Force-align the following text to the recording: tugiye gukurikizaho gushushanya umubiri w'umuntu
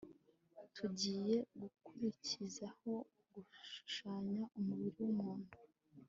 tugiye 0.75 1.35
gukurikizaho 1.61 2.91
gushushanya 3.33 4.41
umubiri 4.57 4.99
w'umuntu 5.05 5.53